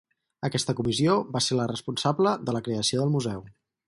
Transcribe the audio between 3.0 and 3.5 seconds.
del museu.